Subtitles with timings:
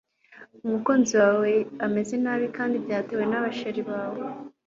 [0.65, 1.51] umukunziwawe
[1.85, 4.19] ameze nabi kandi byatewe n'abasheri bawe